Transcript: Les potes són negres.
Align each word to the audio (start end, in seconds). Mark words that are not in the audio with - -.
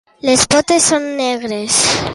Les 0.27 0.45
potes 0.53 0.89
són 0.93 1.07
negres. 1.21 1.79